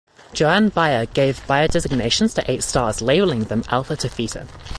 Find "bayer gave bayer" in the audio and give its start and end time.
0.71-1.67